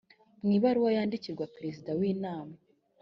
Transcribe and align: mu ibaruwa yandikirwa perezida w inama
mu 0.41 0.49
ibaruwa 0.57 0.89
yandikirwa 0.97 1.45
perezida 1.55 1.89
w 1.99 2.01
inama 2.11 2.55